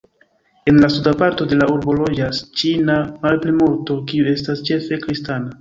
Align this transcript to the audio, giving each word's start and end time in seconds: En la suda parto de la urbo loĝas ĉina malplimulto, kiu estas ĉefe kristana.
En 0.71 0.79
la 0.83 0.87
suda 0.93 1.13
parto 1.19 1.45
de 1.51 1.59
la 1.59 1.67
urbo 1.75 1.95
loĝas 1.99 2.41
ĉina 2.63 2.97
malplimulto, 3.27 4.01
kiu 4.11 4.35
estas 4.37 4.69
ĉefe 4.73 5.03
kristana. 5.07 5.49